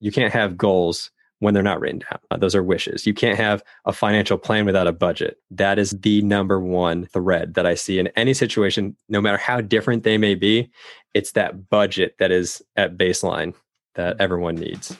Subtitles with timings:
[0.00, 2.18] You can't have goals when they're not written down.
[2.30, 3.06] Uh, those are wishes.
[3.06, 5.38] You can't have a financial plan without a budget.
[5.50, 9.60] That is the number one thread that I see in any situation, no matter how
[9.60, 10.70] different they may be.
[11.14, 13.54] It's that budget that is at baseline
[13.94, 14.96] that everyone needs.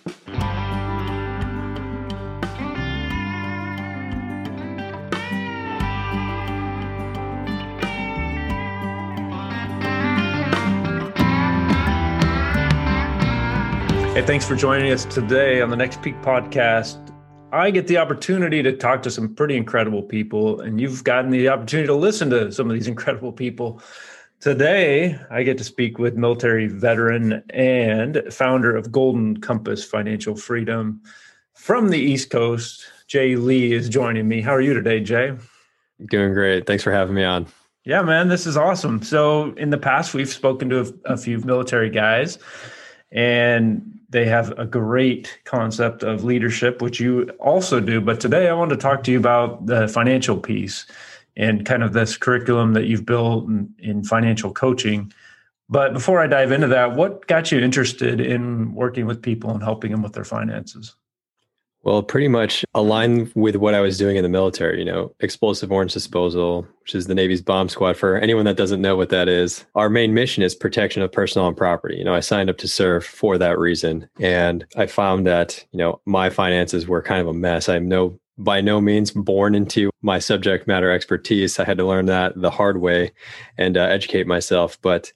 [14.21, 17.11] Hey, thanks for joining us today on the Next Peak podcast.
[17.53, 21.49] I get the opportunity to talk to some pretty incredible people, and you've gotten the
[21.49, 23.81] opportunity to listen to some of these incredible people.
[24.39, 31.01] Today, I get to speak with military veteran and founder of Golden Compass Financial Freedom
[31.55, 32.85] from the East Coast.
[33.07, 34.43] Jay Lee is joining me.
[34.43, 35.33] How are you today, Jay?
[36.11, 36.67] Doing great.
[36.67, 37.47] Thanks for having me on.
[37.87, 39.01] Yeah, man, this is awesome.
[39.01, 42.39] So, in the past, we've spoken to a, a few military guys,
[43.11, 48.01] and they have a great concept of leadership, which you also do.
[48.01, 50.87] But today I want to talk to you about the financial piece
[51.37, 55.13] and kind of this curriculum that you've built in, in financial coaching.
[55.69, 59.63] But before I dive into that, what got you interested in working with people and
[59.63, 60.97] helping them with their finances?
[61.83, 65.73] Well, pretty much aligned with what I was doing in the military, you know, explosive
[65.73, 67.97] ordnance disposal, which is the Navy's bomb squad.
[67.97, 71.49] For anyone that doesn't know what that is, our main mission is protection of personnel
[71.49, 71.97] and property.
[71.97, 74.09] You know, I signed up to serve for that reason.
[74.19, 77.69] And I found that, you know, my finances were kind of a mess.
[77.69, 81.59] I'm no by no means born into my subject matter expertise.
[81.59, 83.13] I had to learn that the hard way
[83.59, 84.81] and uh, educate myself.
[84.81, 85.13] But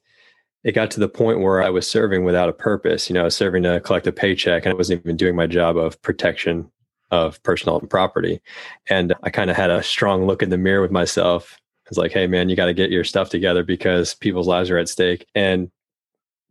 [0.65, 3.09] it got to the point where I was serving without a purpose.
[3.09, 5.47] You know, I was serving to collect a paycheck and I wasn't even doing my
[5.47, 6.71] job of protection
[7.11, 8.41] of personnel and property.
[8.89, 11.59] And I kind of had a strong look in the mirror with myself.
[11.87, 14.79] It's like, hey, man, you got to get your stuff together because people's lives are
[14.79, 15.27] at stake.
[15.35, 15.71] And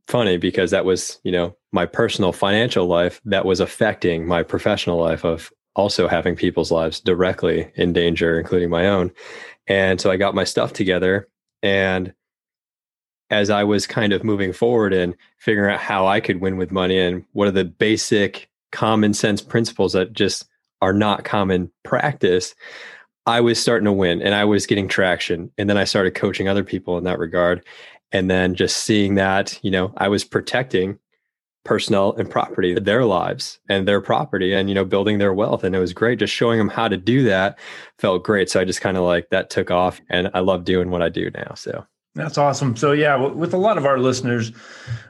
[0.08, 5.00] funny because that was, you know, my personal financial life that was affecting my professional
[5.00, 9.12] life of also having people's lives directly in danger, including my own.
[9.66, 11.28] And so I got my stuff together
[11.64, 12.14] and
[13.34, 16.72] as I was kind of moving forward and figuring out how I could win with
[16.72, 20.46] money and what are the basic common sense principles that just
[20.84, 22.54] are not common practice,
[23.26, 25.50] I was starting to win and I was getting traction.
[25.58, 27.66] And then I started coaching other people in that regard.
[28.12, 31.00] And then just seeing that, you know, I was protecting
[31.66, 35.64] personnel and property, their lives and their property and, you know, building their wealth.
[35.64, 36.20] And it was great.
[36.20, 37.58] Just showing them how to do that
[37.98, 38.52] felt great.
[38.52, 41.10] So I just kind of like that took off and I love doing what I
[41.10, 41.56] do now.
[41.56, 42.76] So that's awesome.
[42.76, 44.52] So yeah, with a lot of our listeners,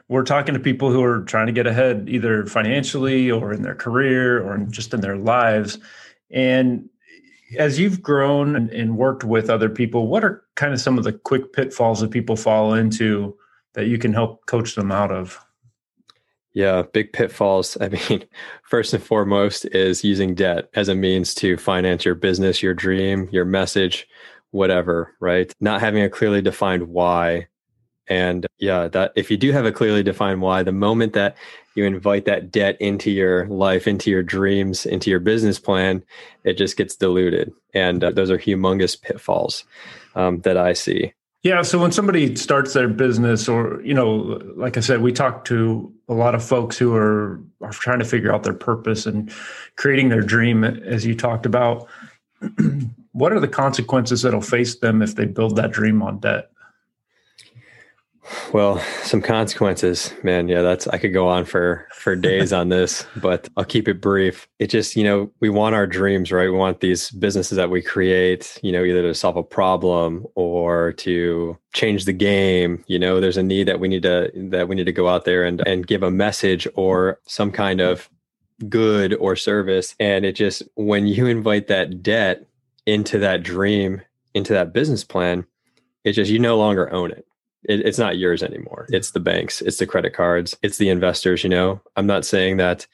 [0.08, 3.74] we're talking to people who are trying to get ahead either financially or in their
[3.74, 5.78] career or just in their lives.
[6.30, 6.88] And
[7.58, 11.04] as you've grown and, and worked with other people, what are kind of some of
[11.04, 13.36] the quick pitfalls that people fall into
[13.74, 15.38] that you can help coach them out of?
[16.54, 17.76] Yeah, big pitfalls.
[17.80, 18.24] I mean,
[18.62, 23.28] first and foremost is using debt as a means to finance your business, your dream,
[23.32, 24.08] your message,
[24.54, 25.52] whatever, right?
[25.60, 27.48] Not having a clearly defined why.
[28.06, 31.36] And yeah, that if you do have a clearly defined why, the moment that
[31.74, 36.04] you invite that debt into your life, into your dreams, into your business plan,
[36.44, 37.52] it just gets diluted.
[37.74, 39.64] And uh, those are humongous pitfalls
[40.14, 41.12] um, that I see.
[41.42, 41.62] Yeah.
[41.62, 45.92] So when somebody starts their business, or, you know, like I said, we talk to
[46.08, 49.32] a lot of folks who are, are trying to figure out their purpose and
[49.76, 51.88] creating their dream, as you talked about.
[53.14, 56.50] what are the consequences that'll face them if they build that dream on debt?
[58.52, 60.48] Well, some consequences, man.
[60.48, 64.00] Yeah, that's I could go on for for days on this, but I'll keep it
[64.00, 64.48] brief.
[64.58, 66.50] It just, you know, we want our dreams, right?
[66.50, 70.92] We want these businesses that we create, you know, either to solve a problem or
[70.94, 72.82] to change the game.
[72.88, 75.24] You know, there's a need that we need to that we need to go out
[75.24, 78.08] there and and give a message or some kind of
[78.68, 79.94] good or service.
[80.00, 82.46] And it just when you invite that debt
[82.86, 84.02] into that dream,
[84.34, 85.46] into that business plan,
[86.04, 87.26] it's just you no longer own it.
[87.64, 87.80] it.
[87.80, 88.86] It's not yours anymore.
[88.90, 91.42] It's the banks, it's the credit cards, it's the investors.
[91.42, 92.86] You know, I'm not saying that,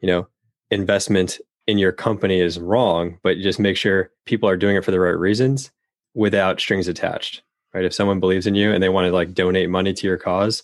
[0.00, 0.28] you know,
[0.70, 4.90] investment in your company is wrong, but just make sure people are doing it for
[4.90, 5.70] the right reasons
[6.14, 7.42] without strings attached
[7.76, 7.84] right?
[7.84, 10.62] If someone believes in you and they want to like donate money to your cause,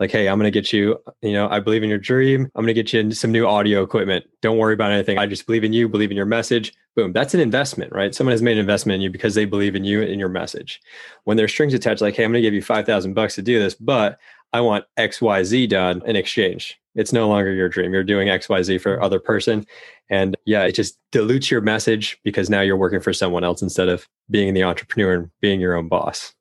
[0.00, 2.50] like, hey, I'm going to get you, you know, I believe in your dream.
[2.54, 4.24] I'm going to get you into some new audio equipment.
[4.40, 5.18] Don't worry about anything.
[5.18, 6.72] I just believe in you, believe in your message.
[6.96, 7.12] Boom.
[7.12, 8.14] That's an investment, right?
[8.14, 10.80] Someone has made an investment in you because they believe in you and your message.
[11.24, 13.58] When there's strings attached, like, hey, I'm going to give you 5,000 bucks to do
[13.58, 14.18] this, but
[14.54, 16.80] I want XYZ done in exchange.
[16.94, 17.92] It's no longer your dream.
[17.92, 19.66] You're doing XYZ for other person.
[20.08, 23.88] And yeah, it just dilutes your message because now you're working for someone else instead
[23.88, 26.34] of being the entrepreneur and being your own boss.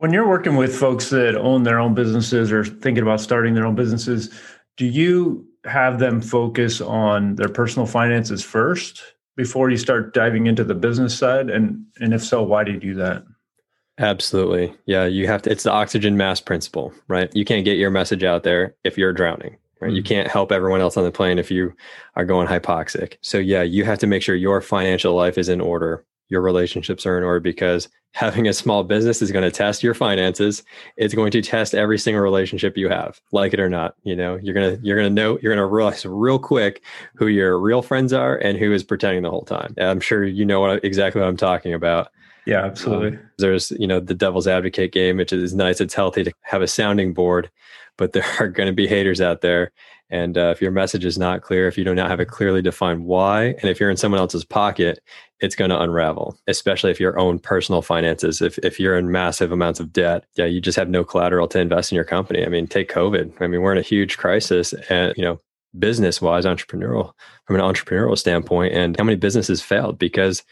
[0.00, 3.66] When you're working with folks that own their own businesses or thinking about starting their
[3.66, 4.30] own businesses,
[4.78, 9.02] do you have them focus on their personal finances first
[9.36, 11.50] before you start diving into the business side?
[11.50, 13.24] And and if so, why do you do that?
[13.98, 14.74] Absolutely.
[14.86, 17.30] Yeah, you have to it's the oxygen mask principle, right?
[17.36, 19.58] You can't get your message out there if you're drowning.
[19.82, 19.88] Right.
[19.88, 19.96] Mm-hmm.
[19.96, 21.74] You can't help everyone else on the plane if you
[22.16, 23.18] are going hypoxic.
[23.20, 27.04] So yeah, you have to make sure your financial life is in order your relationships
[27.04, 30.64] are in order because having a small business is going to test your finances.
[30.96, 34.38] It's going to test every single relationship you have like it or not you know?
[34.42, 36.82] You're going to you're going to know you're going to realize real quick
[37.14, 39.74] who your real friends are and who is pretending the whole time.
[39.78, 42.08] I'm sure you know what exactly what i'm talking about.
[42.46, 43.18] Yeah absolutely.
[43.18, 45.80] um, there's you know the devil's advocate game which is nice.
[45.80, 47.50] It's healthy to have a sounding board
[48.00, 49.70] but there are going to be haters out there
[50.10, 52.60] and uh, if your message is not clear, if you do not have a clearly
[52.60, 54.98] defined why, and if you're in someone else's pocket,
[55.38, 58.42] it's going to unravel, especially if your own personal finances.
[58.42, 61.60] If, if you're in massive amounts of debt, yeah, you just have no collateral to
[61.60, 62.44] invest in your company.
[62.44, 63.40] I mean, take COVID.
[63.40, 65.38] I mean, we're in a huge crisis and, you know,
[65.78, 67.12] business wise, entrepreneurial,
[67.46, 70.42] from an entrepreneurial standpoint, and how many businesses failed because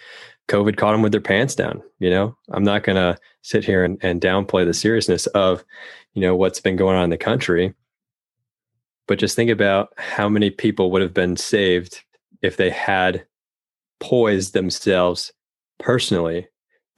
[0.48, 1.82] COVID caught them with their pants down.
[1.98, 5.64] You know, I'm not going to sit here and, and downplay the seriousness of,
[6.14, 7.74] you know, what's been going on in the country
[9.08, 12.04] but just think about how many people would have been saved
[12.42, 13.26] if they had
[13.98, 15.32] poised themselves
[15.78, 16.46] personally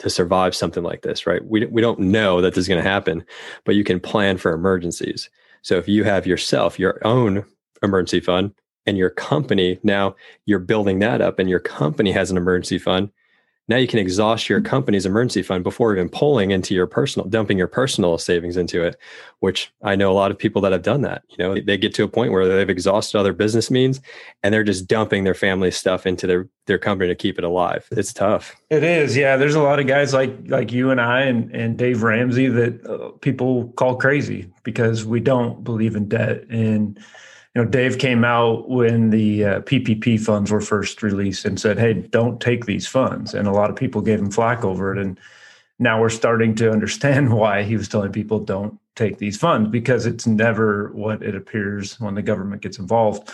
[0.00, 1.42] to survive something like this, right?
[1.46, 3.24] We, we don't know that this is going to happen,
[3.64, 5.30] but you can plan for emergencies.
[5.62, 7.44] So if you have yourself, your own
[7.82, 8.52] emergency fund,
[8.86, 10.16] and your company, now
[10.46, 13.10] you're building that up, and your company has an emergency fund,
[13.70, 17.56] now you can exhaust your company's emergency fund before even pulling into your personal dumping
[17.56, 18.96] your personal savings into it
[19.38, 21.94] which i know a lot of people that have done that you know they get
[21.94, 24.00] to a point where they've exhausted other business means
[24.42, 27.86] and they're just dumping their family stuff into their their company to keep it alive.
[27.90, 28.54] It's tough.
[28.70, 29.16] It is.
[29.16, 29.36] Yeah.
[29.36, 32.86] There's a lot of guys like like you and i and, and dave ramsey that
[32.86, 36.44] uh, people call crazy because we don't believe in debt.
[36.48, 36.98] And
[37.54, 41.78] you know, Dave came out when the uh, PPP funds were first released and said,
[41.78, 44.98] "Hey, don't take these funds," and a lot of people gave him flack over it.
[44.98, 45.18] And
[45.78, 50.06] now we're starting to understand why he was telling people don't take these funds because
[50.06, 53.32] it's never what it appears when the government gets involved.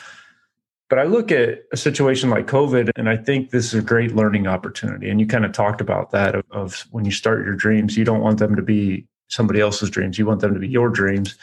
[0.89, 4.15] But I look at a situation like COVID, and I think this is a great
[4.15, 5.11] learning opportunity.
[5.11, 8.05] And you kind of talked about that of, of when you start your dreams, you
[8.05, 11.37] don't want them to be somebody else's dreams; you want them to be your dreams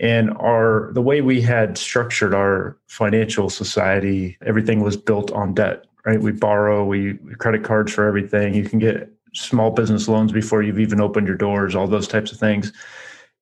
[0.00, 5.84] and our the way we had structured our financial society everything was built on debt
[6.04, 6.20] right?
[6.20, 8.54] We borrow we credit cards for everything.
[8.54, 12.30] You can get small business loans before you've even opened your doors all those types
[12.30, 12.72] of things.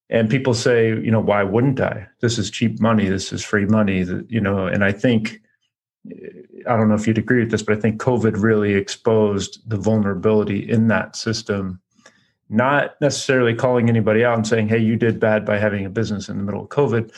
[0.08, 2.06] And people say you know why wouldn't i?
[2.20, 3.08] This is cheap money.
[3.08, 4.04] This is free money.
[4.28, 5.40] You know and i think
[6.10, 6.28] eh,
[6.68, 9.76] i don't know if you'd agree with this but i think covid really exposed the
[9.76, 11.80] vulnerability in that system
[12.52, 16.28] not necessarily calling anybody out and saying, hey, you did bad by having a business
[16.28, 17.10] in the middle of COVID,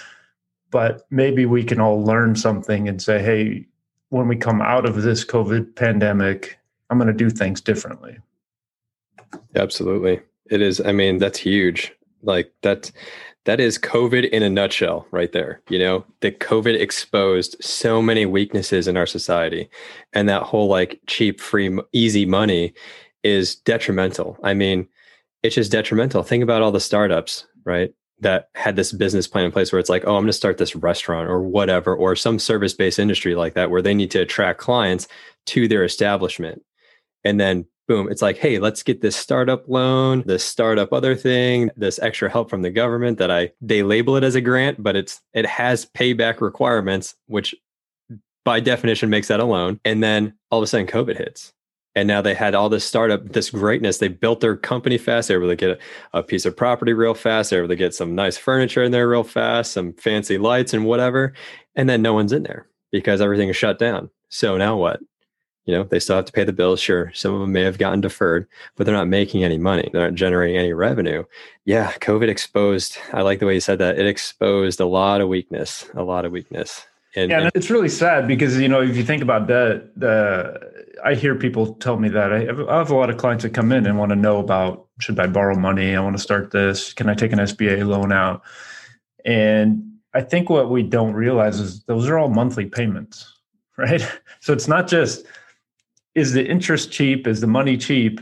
[0.71, 3.67] but maybe we can all learn something and say, hey,
[4.11, 6.59] when we come out of this COVID pandemic,
[6.89, 8.19] I'm going to do things differently.
[9.57, 10.21] Absolutely.
[10.51, 10.81] It is.
[10.81, 11.93] I mean, that's huge.
[12.23, 12.93] Like that,
[13.45, 15.61] that is COVID in a nutshell right there.
[15.69, 19.69] You know, that COVID exposed so many weaknesses in our society
[20.13, 22.73] and that whole like cheap, free, easy money
[23.25, 24.39] is detrimental.
[24.45, 24.87] I mean,
[25.45, 26.23] it's just detrimental.
[26.23, 27.93] Think about all the startups, right?
[28.21, 30.57] That had this business plan in place where it's like, oh, I'm going to start
[30.57, 34.21] this restaurant or whatever, or some service based industry like that, where they need to
[34.21, 35.07] attract clients
[35.47, 36.63] to their establishment.
[37.25, 41.71] And then boom, it's like, hey, let's get this startup loan, this startup other thing,
[41.77, 44.97] this extra help from the government that I they label it as a grant, but
[44.97, 47.55] it's it has payback requirements, which
[48.47, 49.79] by definition makes that a loan.
[49.85, 51.53] And then all of a sudden COVID hits
[51.95, 53.99] and now they had all this startup, this greatness.
[53.99, 55.29] They built their company fast.
[55.29, 55.71] They were able to get
[56.13, 57.51] a, a, piece of property real fast.
[57.51, 60.75] They were able to get some nice furniture in there real fast, some fancy lights
[60.75, 61.35] and whatever.
[61.77, 64.11] And then no one's in there because everything is shut down.
[64.29, 65.01] So now what?
[65.67, 66.79] You know, they still have to pay the bills.
[66.79, 68.47] Sure, some of them may have gotten deferred,
[68.77, 69.89] but they're not making any money.
[69.91, 71.25] They're not generating any revenue.
[71.65, 72.99] Yeah, COVID exposed.
[73.15, 73.99] I like the way you said that.
[73.99, 76.87] It exposed a lot of weakness, a lot of weakness.
[77.17, 80.74] And, yeah, and it's really sad because you know if you think about that, the
[81.05, 83.51] I hear people tell me that I have, I have, a lot of clients that
[83.51, 85.95] come in and want to know about should I borrow money?
[85.95, 86.95] I want to start this.
[86.95, 88.43] Can I take an SBA loan out?
[89.25, 93.33] And I think what we don't realize is those are all monthly payments,
[93.77, 94.03] right?
[94.41, 95.27] So it's not just
[96.15, 98.21] is the interest cheap, is the money cheap,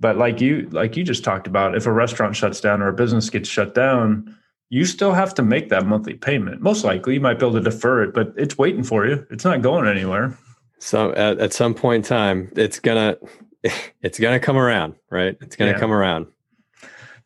[0.00, 2.92] but like you like you just talked about, if a restaurant shuts down or a
[2.92, 4.34] business gets shut down,
[4.70, 6.62] you still have to make that monthly payment.
[6.62, 9.26] Most likely, you might be able to defer it, but it's waiting for you.
[9.30, 10.36] It's not going anywhere.
[10.82, 13.16] So at, at some point in time, it's gonna
[14.02, 15.36] it's gonna come around, right?
[15.40, 15.78] It's gonna yeah.
[15.78, 16.26] come around.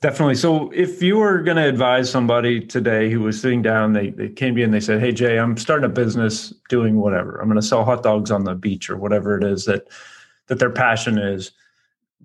[0.02, 0.34] Definitely.
[0.34, 4.28] So, if you were going to advise somebody today who was sitting down, they, they
[4.28, 7.40] came to you and they said, Hey, Jay, I'm starting a business doing whatever.
[7.40, 9.88] I'm going to sell hot dogs on the beach or whatever it is that,
[10.48, 11.52] that their passion is.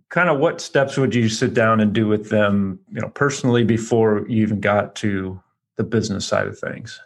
[0.09, 3.63] Kind of what steps would you sit down and do with them, you know, personally
[3.63, 5.41] before you even got to
[5.77, 6.99] the business side of things?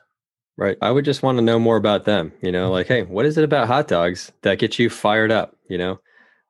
[0.57, 0.77] Right.
[0.81, 3.37] I would just want to know more about them, you know, like, hey, what is
[3.37, 5.99] it about hot dogs that gets you fired up, you know?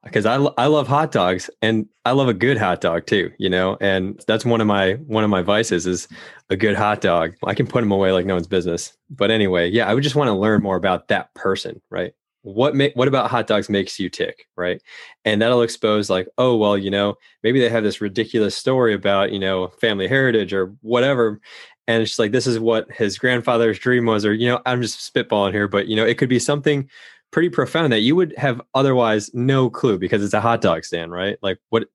[0.05, 3.49] because I, I love hot dogs and I love a good hot dog too, you
[3.49, 6.07] know, and that's one of my one of my vices is
[6.49, 7.33] a good hot dog.
[7.43, 8.95] I can put them away like no one's business.
[9.09, 12.13] But anyway, yeah, I would just want to learn more about that person, right?
[12.43, 14.79] What make what about hot dogs makes you tick, right?
[15.25, 19.31] And that'll expose like, oh well, you know, maybe they have this ridiculous story about
[19.31, 21.41] you know family heritage or whatever,
[21.87, 25.13] and it's like this is what his grandfather's dream was, or you know, I'm just
[25.13, 26.89] spitballing here, but you know, it could be something
[27.31, 31.11] pretty profound that you would have otherwise no clue because it's a hot dog stand,
[31.11, 31.37] right?
[31.41, 31.87] Like what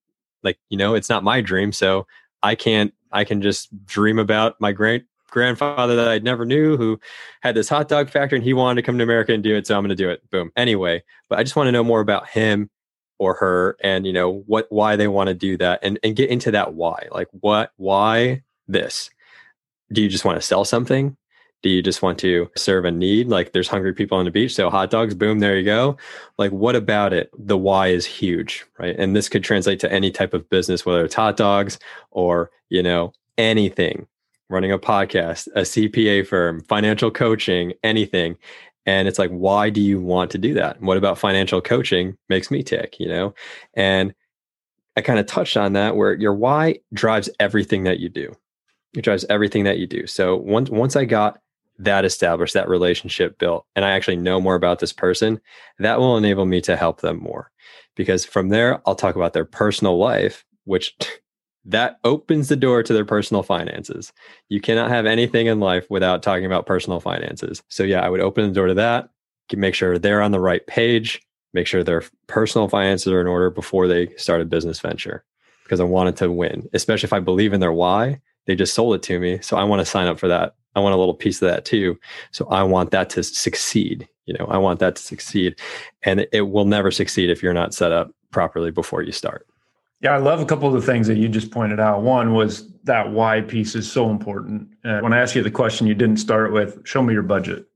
[0.42, 2.06] like, you know, it's not my dream, so
[2.42, 7.00] I can't I can just dream about my great grandfather that I never knew who
[7.40, 9.66] had this hot dog factory and he wanted to come to America and do it,
[9.66, 10.28] so I'm going to do it.
[10.30, 10.50] Boom.
[10.56, 12.70] Anyway, but I just want to know more about him
[13.18, 16.30] or her and you know what why they want to do that and and get
[16.30, 17.06] into that why.
[17.12, 19.10] Like what why this?
[19.92, 21.16] Do you just want to sell something?
[21.62, 23.28] Do you just want to serve a need?
[23.28, 25.96] Like there's hungry people on the beach, so hot dogs, boom, there you go.
[26.38, 27.30] Like what about it?
[27.36, 28.96] The why is huge, right?
[28.98, 31.78] And this could translate to any type of business, whether it's hot dogs
[32.10, 34.06] or, you know, anything,
[34.48, 38.36] running a podcast, a CPA firm, financial coaching, anything.
[38.86, 40.80] And it's like, why do you want to do that?
[40.80, 43.34] What about financial coaching makes me tick, you know?
[43.74, 44.14] And
[44.96, 48.34] I kind of touched on that where your why drives everything that you do.
[48.94, 50.06] It drives everything that you do.
[50.06, 51.40] So once once I got
[51.80, 55.40] that established, that relationship built, and I actually know more about this person,
[55.78, 57.50] that will enable me to help them more.
[57.96, 60.96] Because from there, I'll talk about their personal life, which
[61.64, 64.12] that opens the door to their personal finances.
[64.48, 67.62] You cannot have anything in life without talking about personal finances.
[67.68, 69.08] So, yeah, I would open the door to that,
[69.54, 71.20] make sure they're on the right page,
[71.52, 75.24] make sure their personal finances are in order before they start a business venture.
[75.64, 78.20] Because I wanted to win, especially if I believe in their why.
[78.46, 79.38] They just sold it to me.
[79.42, 81.64] So I want to sign up for that I want a little piece of that
[81.64, 81.98] too.
[82.30, 84.08] So I want that to succeed.
[84.26, 85.58] You know, I want that to succeed.
[86.02, 89.46] And it, will never succeed if you're not set up properly before you start.
[90.00, 92.02] Yeah, I love a couple of the things that you just pointed out.
[92.02, 94.68] One was that why piece is so important.
[94.84, 97.66] Uh, when I asked you the question, you didn't start with "show me your budget."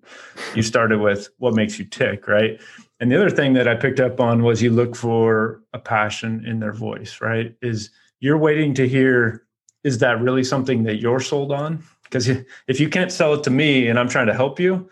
[0.55, 2.59] You started with what makes you tick, right?
[2.99, 6.47] And the other thing that I picked up on was you look for a passion
[6.47, 7.55] in their voice, right?
[7.61, 7.91] Is
[8.21, 9.44] you're waiting to hear,
[9.85, 11.85] is that really something that you're sold on?
[12.15, 12.29] because
[12.69, 14.89] if you can't sell it to me and I'm trying to help you,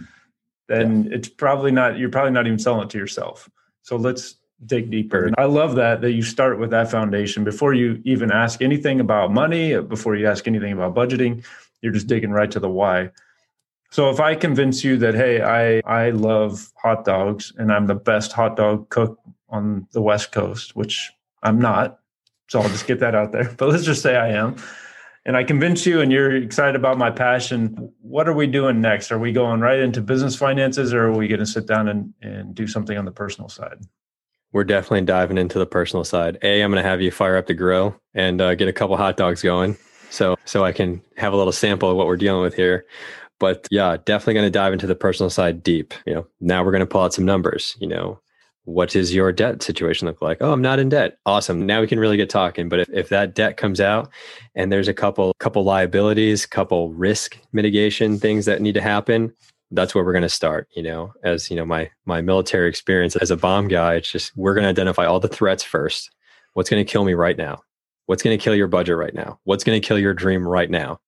[0.69, 1.17] then yeah.
[1.17, 3.49] it's probably not you're probably not even selling it to yourself.
[3.83, 5.27] So let's dig deeper.
[5.27, 9.01] And I love that that you start with that foundation before you even ask anything
[9.01, 11.45] about money, before you ask anything about budgeting,
[11.81, 13.11] you're just digging right to the why.
[13.91, 17.95] So if I convince you that hey, I I love hot dogs and I'm the
[17.95, 19.19] best hot dog cook
[19.49, 22.01] on the West Coast, which I'm not.
[22.49, 23.55] So I'll just get that out there.
[23.57, 24.57] But let's just say I am
[25.25, 29.13] and I convince you and you're excited about my passion, what are we doing next?
[29.13, 32.13] Are we going right into business finances or are we going to sit down and,
[32.23, 33.79] and do something on the personal side?
[34.53, 36.39] We're definitely diving into the personal side.
[36.43, 38.97] A, I'm going to have you fire up the grill and uh, get a couple
[38.97, 39.79] hot dogs going.
[40.11, 42.85] So, so I can have a little sample of what we're dealing with here.
[43.39, 45.95] But yeah, definitely going to dive into the personal side deep.
[46.05, 47.77] You know, now we're going to pull out some numbers.
[47.81, 48.21] You know,
[48.65, 50.39] what does your debt situation look like?
[50.41, 51.19] Oh, I'm not in debt.
[51.27, 51.67] Awesome.
[51.67, 52.69] Now we can really get talking.
[52.69, 54.11] But if, if that debt comes out
[54.55, 59.33] and there's a couple couple liabilities, couple risk mitigation things that need to happen,
[59.73, 60.69] that's where we're going to start.
[60.77, 64.37] You know, as you know, my my military experience as a bomb guy, it's just
[64.37, 66.11] we're going to identify all the threats first.
[66.55, 67.63] What's going to kill me right now?
[68.07, 69.39] What's going to kill your budget right now?
[69.45, 71.01] What's going to kill your dream right now?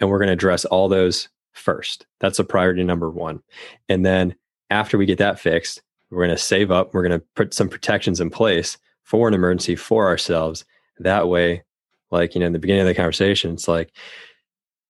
[0.00, 2.06] And we're going to address all those first.
[2.20, 3.40] That's a priority number one.
[3.88, 4.34] And then
[4.70, 6.94] after we get that fixed, we're going to save up.
[6.94, 10.64] We're going to put some protections in place for an emergency for ourselves.
[10.98, 11.62] That way,
[12.10, 13.92] like, you know, in the beginning of the conversation, it's like,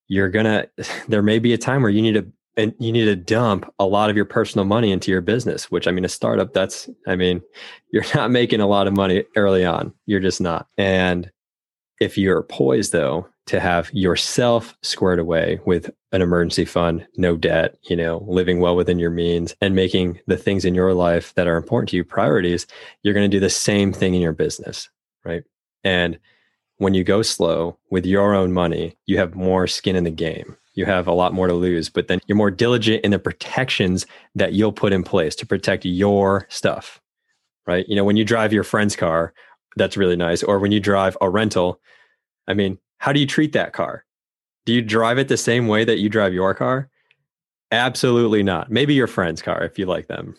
[0.07, 0.69] you're going to,
[1.09, 3.87] there may be a time where you need to, and you need to dump a
[3.87, 7.15] lot of your personal money into your business, which I mean, a startup, that's, I
[7.15, 7.41] mean,
[7.93, 9.93] you're not making a lot of money early on.
[10.07, 10.67] You're just not.
[10.77, 11.31] And
[12.01, 17.77] if you're poised though to have yourself squared away with an emergency fund, no debt,
[17.89, 21.47] you know, living well within your means and making the things in your life that
[21.47, 22.67] are important to you priorities,
[23.03, 24.91] you're going to do the same thing in your business,
[25.25, 25.45] right?
[25.83, 26.19] And
[26.77, 30.57] when you go slow with your own money, you have more skin in the game.
[30.75, 34.07] You have a lot more to lose, but then you're more diligent in the protections
[34.35, 37.01] that you'll put in place to protect your stuff,
[37.67, 37.89] right?
[37.89, 39.33] You know, when you drive your friend's car,
[39.77, 40.43] that's really nice.
[40.43, 41.81] Or when you drive a rental,
[42.47, 44.05] I mean, how do you treat that car?
[44.67, 46.91] Do you drive it the same way that you drive your car?
[47.71, 48.71] Absolutely not.
[48.71, 50.37] Maybe your friend's car if you like them.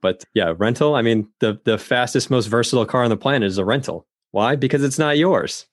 [0.00, 3.58] But yeah, rental, I mean, the the fastest most versatile car on the planet is
[3.58, 4.06] a rental.
[4.30, 4.56] Why?
[4.56, 5.66] Because it's not yours.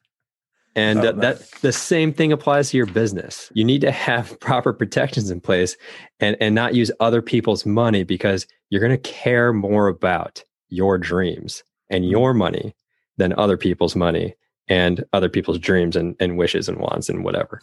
[0.77, 3.49] And that, that the same thing applies to your business.
[3.53, 5.77] You need to have proper protections in place
[6.19, 10.97] and and not use other people's money because you're going to care more about your
[10.97, 12.11] dreams and mm-hmm.
[12.11, 12.75] your money
[13.17, 14.35] than other people's money
[14.67, 17.59] and other people's dreams and, and wishes and wants and whatever.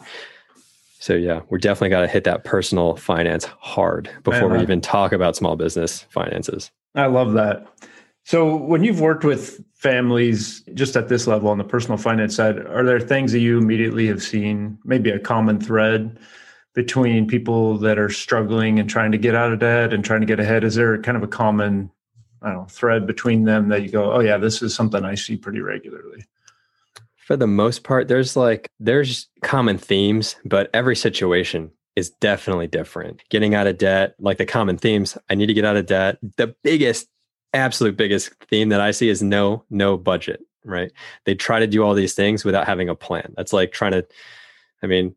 [0.99, 4.61] So yeah, we're definitely got to hit that personal finance hard before Man, we uh,
[4.61, 6.71] even talk about small business finances.
[6.95, 7.67] I love that.
[8.23, 12.57] So when you've worked with families just at this level on the personal finance side,
[12.67, 16.17] are there things that you immediately have seen, maybe a common thread
[16.73, 20.25] between people that are struggling and trying to get out of debt and trying to
[20.25, 20.63] get ahead?
[20.63, 21.91] Is there kind of a common
[22.41, 25.15] I don't know, thread between them that you go, oh yeah, this is something I
[25.15, 26.25] see pretty regularly?
[27.25, 33.23] For the most part, there's like there's common themes, but every situation is definitely different.
[33.29, 36.17] Getting out of debt, like the common themes, I need to get out of debt.
[36.37, 37.07] The biggest,
[37.53, 40.91] absolute biggest theme that I see is no, no budget, right?
[41.25, 43.33] They try to do all these things without having a plan.
[43.37, 44.05] That's like trying to,
[44.81, 45.15] I mean,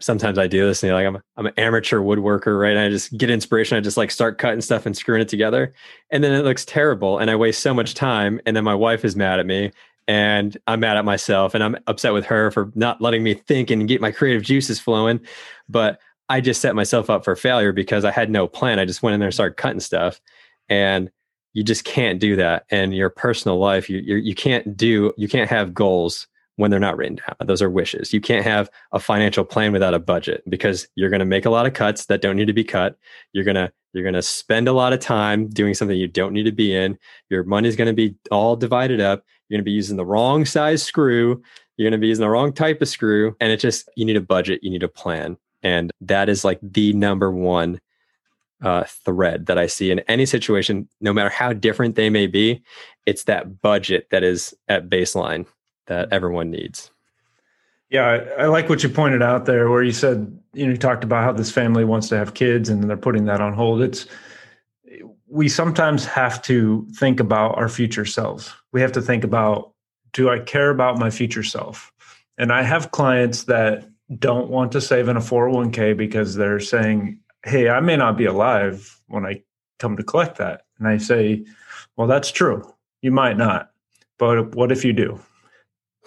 [0.00, 2.72] sometimes I do this and like I'm I'm an amateur woodworker, right?
[2.72, 3.78] And I just get inspiration.
[3.78, 5.72] I just like start cutting stuff and screwing it together.
[6.10, 8.40] And then it looks terrible and I waste so much time.
[8.44, 9.72] And then my wife is mad at me
[10.08, 13.70] and I'm mad at myself and I'm upset with her for not letting me think
[13.70, 15.20] and get my creative juices flowing.
[15.68, 16.00] But
[16.30, 18.78] I just set myself up for failure because I had no plan.
[18.78, 20.20] I just went in there and started cutting stuff.
[20.70, 21.10] And
[21.52, 22.64] you just can't do that.
[22.70, 26.26] And your personal life, you you you can't do you can't have goals
[26.58, 27.46] when they're not written down.
[27.46, 28.12] Those are wishes.
[28.12, 31.50] You can't have a financial plan without a budget because you're going to make a
[31.50, 32.98] lot of cuts that don't need to be cut.
[33.32, 36.32] You're going to you're going to spend a lot of time doing something you don't
[36.32, 36.98] need to be in.
[37.30, 39.24] Your money's going to be all divided up.
[39.48, 41.40] You're going to be using the wrong size screw.
[41.76, 44.16] You're going to be using the wrong type of screw and it just you need
[44.16, 45.38] a budget, you need a plan.
[45.62, 47.80] And that is like the number one
[48.60, 52.62] uh, thread that I see in any situation, no matter how different they may be.
[53.06, 55.46] It's that budget that is at baseline
[55.88, 56.14] that mm-hmm.
[56.14, 56.90] everyone needs.
[57.90, 60.76] Yeah, I, I, like what you pointed out there, where you said you know you
[60.76, 63.80] talked about how this family wants to have kids and they're putting that on hold.
[63.80, 64.06] It's
[65.26, 68.52] we sometimes have to think about our future selves.
[68.72, 69.72] We have to think about
[70.12, 71.92] do I care about my future self?
[72.38, 77.18] And I have clients that don't want to save in a 401k because they're saying,
[77.44, 79.42] "Hey, I may not be alive when I
[79.78, 81.44] come to collect that." And I say,
[81.96, 82.70] "Well, that's true.
[83.02, 83.70] You might not.
[84.18, 85.20] But what if you do?"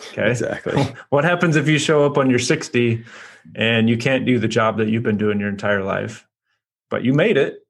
[0.09, 0.29] Okay.
[0.29, 0.83] Exactly.
[1.09, 3.03] What happens if you show up on your 60
[3.55, 6.27] and you can't do the job that you've been doing your entire life,
[6.89, 7.65] but you made it?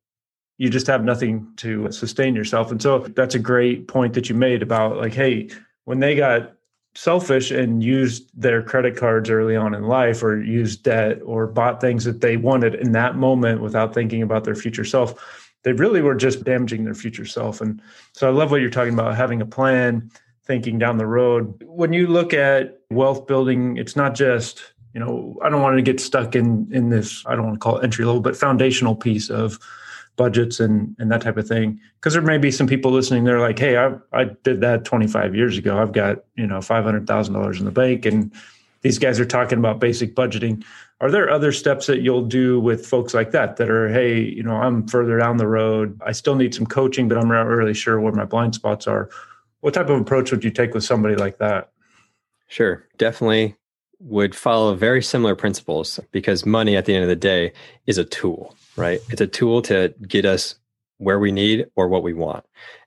[0.58, 2.72] You just have nothing to sustain yourself.
[2.72, 5.50] And so that's a great point that you made about like, hey,
[5.86, 6.54] when they got
[6.94, 11.80] selfish and used their credit cards early on in life or used debt or bought
[11.80, 16.02] things that they wanted in that moment without thinking about their future self, they really
[16.02, 17.62] were just damaging their future self.
[17.62, 17.82] And
[18.14, 20.12] so I love what you're talking about having a plan
[20.46, 21.64] thinking down the road.
[21.66, 25.82] When you look at wealth building, it's not just, you know, I don't want to
[25.82, 28.96] get stuck in in this, I don't want to call it entry level, but foundational
[28.96, 29.60] piece of
[30.18, 31.80] budgets and and that type of thing.
[31.96, 35.36] Because there may be some people listening, they're like, hey, I I did that 25
[35.36, 35.82] years ago.
[35.82, 38.32] I've got, you know, five hundred thousand dollars in the bank and
[38.82, 40.64] these guys are talking about basic budgeting.
[41.02, 44.44] Are there other steps that you'll do with folks like that that are, hey, you
[44.44, 46.00] know, I'm further down the road.
[46.06, 49.10] I still need some coaching, but I'm not really sure where my blind spots are
[49.62, 51.72] what type of approach would you take with somebody like that?
[52.48, 53.56] Sure, definitely
[54.00, 57.54] would follow very similar principles because money at the end of the day
[57.86, 59.00] is a tool, right?
[59.10, 60.56] It's a tool to get us
[60.98, 62.44] where we need or what we want.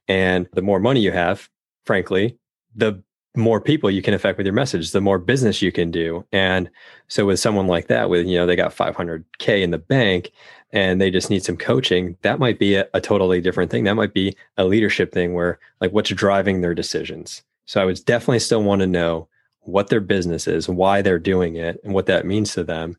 [0.08, 1.48] And the more money you have,
[1.86, 2.36] frankly,
[2.74, 3.02] the
[3.36, 6.24] more people you can affect with your message, the more business you can do.
[6.32, 6.70] And
[7.08, 10.30] so with someone like that, with, you know, they got 500K in the bank
[10.74, 13.84] and they just need some coaching, that might be a, a totally different thing.
[13.84, 17.42] That might be a leadership thing where like what's driving their decisions.
[17.64, 19.28] So I would definitely still want to know
[19.60, 22.98] what their business is, why they're doing it, and what that means to them.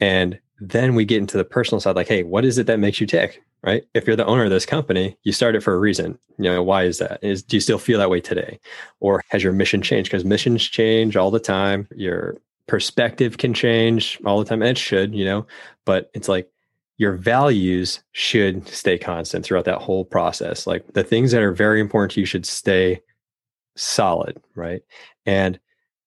[0.00, 3.00] And then we get into the personal side like, hey, what is it that makes
[3.00, 3.42] you tick?
[3.64, 3.84] right?
[3.94, 6.18] If you're the owner of this company, you started for a reason.
[6.38, 7.18] You know, why is that?
[7.22, 8.60] Is do you still feel that way today?
[9.00, 10.10] Or has your mission changed?
[10.10, 11.88] Because missions change all the time.
[11.96, 14.60] Your perspective can change all the time.
[14.60, 15.46] And it should, you know,
[15.86, 16.50] but it's like
[16.96, 20.66] your values should stay constant throughout that whole process.
[20.66, 23.00] Like the things that are very important to you should stay
[23.76, 24.82] solid, right?
[25.26, 25.58] And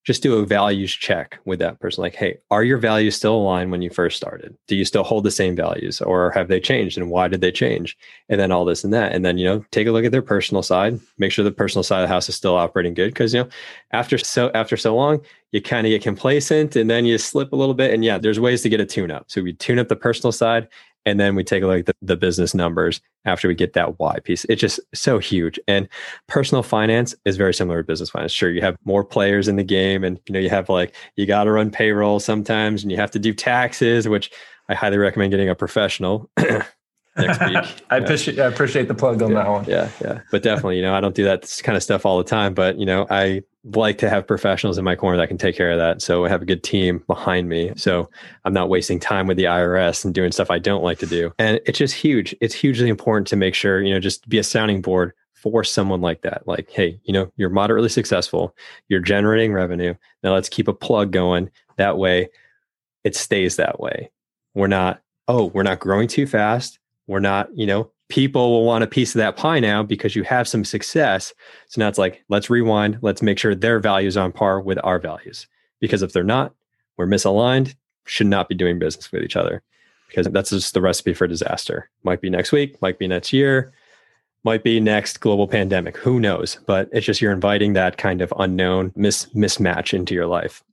[0.08, 2.02] just do a values check with that person.
[2.02, 4.56] Like, hey, are your values still aligned when you first started?
[4.68, 7.52] Do you still hold the same values or have they changed and why did they
[7.52, 7.98] change?
[8.30, 9.12] And then all this and that.
[9.12, 11.84] And then, you know, take a look at their personal side, make sure the personal
[11.84, 13.14] side of the house is still operating good.
[13.16, 13.50] Cause, you know,
[13.92, 15.20] after so, after so long,
[15.52, 17.94] you kind of get complacent and then you slip a little bit.
[17.94, 19.26] And yeah, there's ways to get a tune up.
[19.28, 20.70] So we tune up the personal side
[21.08, 23.98] and then we take a look at the, the, business numbers after we get that
[23.98, 24.44] why piece.
[24.46, 25.58] It's just so huge.
[25.68, 25.88] And
[26.28, 28.34] personal finance is very similar to business finance.
[28.34, 31.26] Sure you have more players in the game and you know you have like you
[31.26, 34.32] got to run payroll sometimes and you have to do taxes which
[34.68, 36.30] i highly recommend getting a professional
[37.18, 37.84] next week.
[37.90, 39.66] I, appreciate, I appreciate the plug on yeah, that one.
[39.66, 40.22] Yeah, yeah.
[40.32, 42.78] But definitely, you know, I don't do that kind of stuff all the time, but
[42.78, 43.44] you know, I
[43.76, 46.02] like to have professionals in my corner that can take care of that.
[46.02, 47.74] So I have a good team behind me.
[47.76, 48.10] So
[48.46, 51.34] I'm not wasting time with the IRS and doing stuff I don't like to do.
[51.38, 52.36] And it's just huge.
[52.40, 56.02] It's hugely important to make sure, you know, just be a sounding board for someone
[56.02, 56.48] like that.
[56.48, 58.56] Like, hey, you know, you're moderately successful,
[58.90, 59.94] you're generating revenue.
[60.24, 61.50] Now let's keep a plug going.
[61.78, 62.30] That way
[63.04, 64.10] it stays that way.
[64.56, 68.84] We're not, oh, we're not growing too fast we're not, you know, people will want
[68.84, 71.34] a piece of that pie now because you have some success.
[71.68, 73.00] So now it's like, let's rewind.
[73.02, 75.48] Let's make sure their values on par with our values.
[75.80, 76.54] Because if they're not,
[76.98, 79.62] we're misaligned, should not be doing business with each other
[80.08, 81.90] because that's just the recipe for disaster.
[82.04, 83.74] Might be next week, might be next year,
[84.44, 85.98] might be next global pandemic.
[85.98, 86.58] Who knows?
[86.66, 90.64] But it's just you're inviting that kind of unknown mis- mismatch into your life.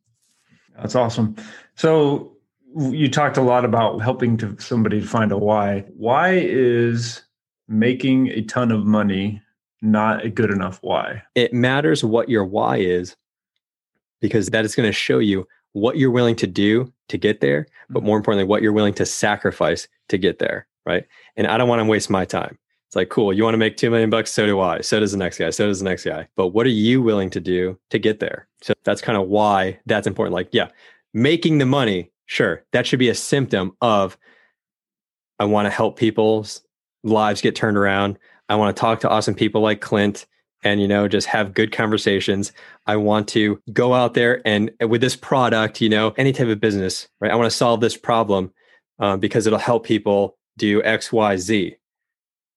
[0.77, 1.37] That's awesome.
[1.75, 2.34] So
[2.77, 5.81] you talked a lot about helping to somebody to find a why.
[5.97, 7.23] Why is
[7.69, 9.41] making a ton of money
[9.83, 11.23] not a good enough why?
[11.35, 13.17] It matters what your why is
[14.21, 17.67] because that is going to show you what you're willing to do to get there,
[17.91, 18.07] but mm-hmm.
[18.07, 20.67] more importantly, what you're willing to sacrifice to get there.
[20.87, 21.05] Right.
[21.37, 22.59] And I don't want to waste my time.
[22.89, 24.31] It's like, cool, you want to make 2 million bucks?
[24.31, 24.81] So do I.
[24.83, 25.51] So does the next guy.
[25.51, 26.29] So does the next guy.
[26.37, 28.47] But what are you willing to do to get there?
[28.61, 30.35] So that's kind of why that's important.
[30.35, 30.69] Like, yeah,
[31.13, 34.17] making the money Sure, that should be a symptom of
[35.39, 36.63] I want to help people's
[37.03, 38.19] lives get turned around.
[38.49, 40.27] I want to talk to awesome people like Clint
[40.63, 42.53] and you know just have good conversations.
[42.87, 46.61] I want to go out there and with this product, you know, any type of
[46.61, 47.31] business, right?
[47.31, 48.53] I want to solve this problem
[48.99, 51.77] um, because it'll help people do X, Y, Z.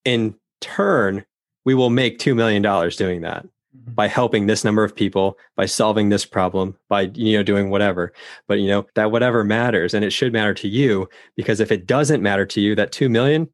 [0.06, 1.26] In turn,
[1.66, 3.46] we will make two million dollars doing that
[3.86, 4.14] by mm-hmm.
[4.14, 8.14] helping this number of people by solving this problem by you know doing whatever.
[8.48, 11.88] But you know that whatever matters and it should matter to you because if it
[11.88, 13.50] doesn't matter to you that 2 million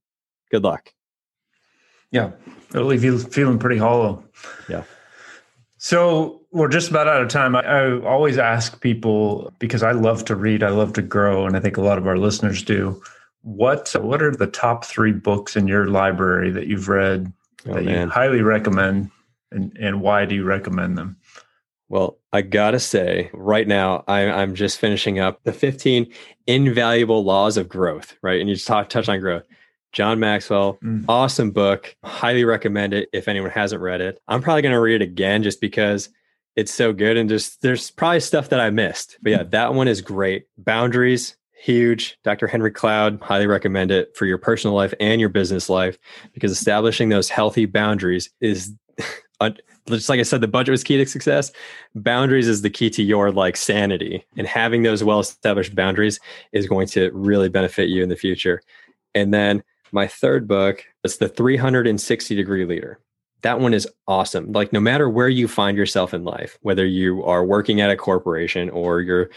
[0.52, 0.94] good luck.
[2.12, 2.32] Yeah
[2.74, 4.24] it'll leave you feeling pretty hollow.
[4.68, 4.84] Yeah.
[5.78, 7.56] So we're just about out of time.
[7.56, 11.58] I, I always ask people because i love to read i love to grow and
[11.58, 13.02] i think a lot of our listeners do
[13.42, 17.32] what what are the top three books in your library that you've read
[17.68, 18.08] oh, that man.
[18.08, 19.12] you highly recommend
[19.54, 21.18] and and why do you recommend them?
[21.90, 26.12] Well, I gotta say, right now I, am just finishing up the 15
[26.48, 28.16] invaluable laws of growth.
[28.22, 29.44] Right, and you just talk, touch on growth.
[29.92, 31.06] John Maxwell, mm.
[31.08, 31.96] awesome book.
[32.04, 34.20] Highly recommend it if anyone hasn't read it.
[34.28, 36.10] I'm probably going to read it again just because
[36.56, 39.18] it's so good and just there's probably stuff that I missed.
[39.22, 40.46] But yeah, that one is great.
[40.58, 42.18] Boundaries, huge.
[42.24, 42.48] Dr.
[42.48, 45.98] Henry Cloud, highly recommend it for your personal life and your business life
[46.34, 48.74] because establishing those healthy boundaries is
[49.88, 51.52] just like I said, the budget was key to success.
[51.96, 56.20] Boundaries is the key to your like sanity, and having those well-established boundaries
[56.52, 58.62] is going to really benefit you in the future.
[59.16, 63.00] And then my third book is the 360 degree leader.
[63.44, 64.52] That one is awesome.
[64.54, 67.98] Like no matter where you find yourself in life, whether you are working at a
[67.98, 69.30] corporation or you're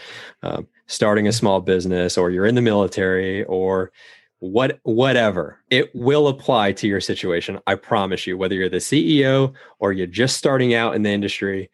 [0.43, 3.91] um, starting a small business or you're in the military or
[4.39, 9.51] what whatever it will apply to your situation i promise you whether you're the ceo
[9.79, 11.69] or you're just starting out in the industry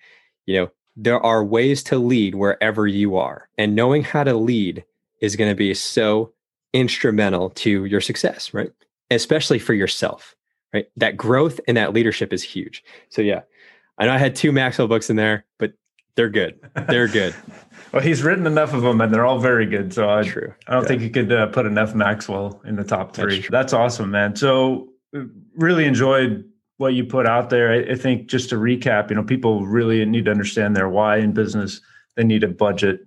[0.45, 4.83] you know there are ways to lead wherever you are and knowing how to lead
[5.19, 6.31] is going to be so
[6.71, 8.71] instrumental to your success right?
[9.11, 10.35] Especially for yourself
[10.73, 10.87] right?
[10.95, 12.83] That growth and that leadership is huge.
[13.09, 13.41] So yeah
[13.97, 15.73] i know i had two maxwell books in there but
[16.15, 16.59] they're good.
[16.87, 17.35] They're good
[17.93, 19.93] Well, he's written enough of them, and they're all very good.
[19.93, 20.51] So I, True.
[20.67, 20.87] I don't yeah.
[20.87, 23.37] think you could uh, put enough Maxwell in the top three.
[23.37, 24.35] That's, That's, awesome, man.
[24.35, 25.21] So uh,
[25.55, 26.43] really enjoyed
[26.77, 27.71] what you put out there.
[27.71, 31.17] I, I think just to recap, you know, people really need to understand their why
[31.17, 31.81] in business.
[32.15, 33.01] They need a budget.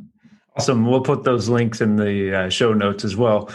[0.56, 0.86] Awesome.
[0.86, 3.50] We'll put those links in the uh, show notes as well.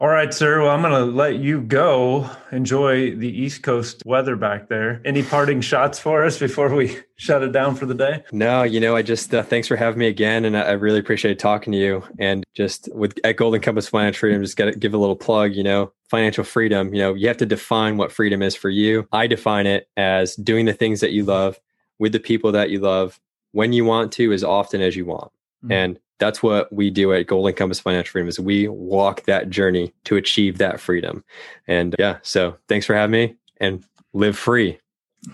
[0.00, 0.60] All right, sir.
[0.60, 2.28] Well, I'm going to let you go.
[2.52, 5.00] Enjoy the East Coast weather back there.
[5.04, 8.22] Any parting shots for us before we shut it down for the day?
[8.30, 10.98] No, you know, I just uh, thanks for having me again, and I, I really
[10.98, 12.02] appreciate talking to you.
[12.18, 15.54] And just with at Golden Compass Financial Freedom, just got to give a little plug.
[15.54, 16.92] You know, financial freedom.
[16.92, 19.08] You know, you have to define what freedom is for you.
[19.10, 21.58] I define it as doing the things that you love
[21.98, 23.20] with the people that you love
[23.52, 25.30] when you want to, as often as you want.
[25.64, 25.72] Mm-hmm.
[25.72, 29.92] And that's what we do at Golden Compass Financial Freedom is we walk that journey
[30.04, 31.24] to achieve that freedom.
[31.66, 34.78] And yeah, so thanks for having me and live free.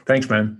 [0.06, 0.59] Thanks, man.